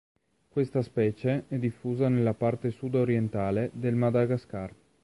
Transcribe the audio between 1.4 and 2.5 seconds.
è diffusa nella